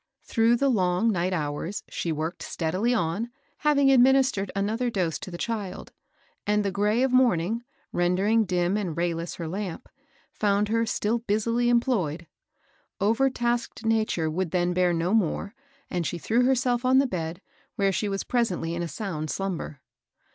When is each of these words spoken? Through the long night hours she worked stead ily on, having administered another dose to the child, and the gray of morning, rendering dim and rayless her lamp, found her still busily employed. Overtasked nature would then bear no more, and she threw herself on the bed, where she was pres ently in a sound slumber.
Through 0.23 0.55
the 0.55 0.67
long 0.69 1.11
night 1.11 1.31
hours 1.31 1.83
she 1.87 2.11
worked 2.11 2.41
stead 2.41 2.73
ily 2.73 2.91
on, 2.91 3.29
having 3.59 3.91
administered 3.91 4.51
another 4.55 4.89
dose 4.89 5.19
to 5.19 5.29
the 5.29 5.37
child, 5.37 5.91
and 6.47 6.65
the 6.65 6.71
gray 6.71 7.03
of 7.03 7.11
morning, 7.11 7.61
rendering 7.93 8.45
dim 8.45 8.77
and 8.77 8.97
rayless 8.97 9.35
her 9.35 9.47
lamp, 9.47 9.87
found 10.33 10.69
her 10.69 10.87
still 10.87 11.19
busily 11.19 11.69
employed. 11.69 12.25
Overtasked 12.99 13.85
nature 13.85 14.27
would 14.27 14.49
then 14.49 14.73
bear 14.73 14.91
no 14.91 15.13
more, 15.13 15.53
and 15.87 16.03
she 16.03 16.17
threw 16.17 16.45
herself 16.45 16.83
on 16.83 16.97
the 16.97 17.05
bed, 17.05 17.39
where 17.75 17.91
she 17.91 18.09
was 18.09 18.23
pres 18.23 18.49
ently 18.49 18.73
in 18.73 18.81
a 18.81 18.87
sound 18.87 19.29
slumber. 19.29 19.81